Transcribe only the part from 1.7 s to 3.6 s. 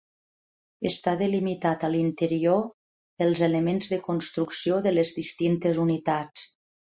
a l'interior pels